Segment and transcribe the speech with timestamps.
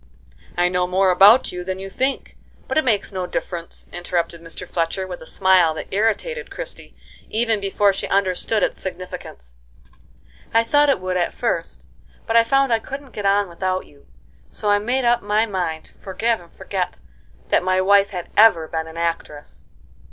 [0.57, 2.35] "I know more about you than you think;
[2.67, 4.67] but it makes no difference," interrupted Mr.
[4.67, 6.95] Fletcher, with a smile that irritated Christie,
[7.29, 9.57] even before she understood its significance.
[10.55, 11.85] "I thought it would at first,
[12.25, 14.07] but I found I couldn't get on without you,
[14.49, 16.97] so I made up my mind to forgive and forget
[17.49, 19.65] that my wife had ever been an actress."